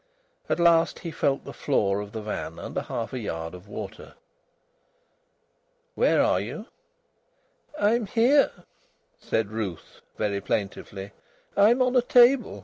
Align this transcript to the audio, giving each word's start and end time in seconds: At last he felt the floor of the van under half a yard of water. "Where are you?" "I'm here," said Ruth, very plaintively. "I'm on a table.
At 0.49 0.59
last 0.59 0.97
he 0.97 1.11
felt 1.11 1.45
the 1.45 1.53
floor 1.53 1.99
of 2.01 2.11
the 2.11 2.23
van 2.23 2.57
under 2.57 2.81
half 2.81 3.13
a 3.13 3.19
yard 3.19 3.53
of 3.53 3.67
water. 3.67 4.15
"Where 5.93 6.23
are 6.23 6.39
you?" 6.39 6.65
"I'm 7.79 8.07
here," 8.07 8.51
said 9.19 9.51
Ruth, 9.51 10.01
very 10.17 10.41
plaintively. 10.41 11.11
"I'm 11.55 11.83
on 11.83 11.95
a 11.95 12.01
table. 12.01 12.59